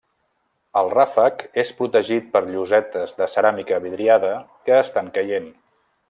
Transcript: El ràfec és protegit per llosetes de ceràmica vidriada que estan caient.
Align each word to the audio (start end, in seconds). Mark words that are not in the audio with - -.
El 0.79 0.87
ràfec 0.93 1.43
és 1.65 1.73
protegit 1.81 2.31
per 2.37 2.41
llosetes 2.47 3.13
de 3.21 3.27
ceràmica 3.35 3.81
vidriada 3.87 4.31
que 4.69 4.79
estan 4.89 5.13
caient. 5.19 5.47